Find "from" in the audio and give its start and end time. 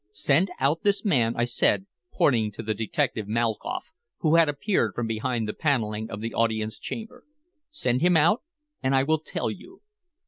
4.95-5.05